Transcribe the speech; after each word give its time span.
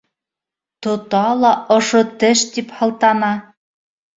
—Тота 0.81 1.27
ла 1.41 1.51
ошо 1.75 2.01
теш 2.19 2.43
тип 2.53 2.75
һылтана! 2.81 3.33